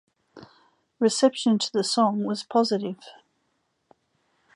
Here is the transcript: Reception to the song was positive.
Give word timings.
Reception 0.97 1.59
to 1.59 1.71
the 1.71 1.83
song 1.83 2.23
was 2.23 2.41
positive. 2.41 2.97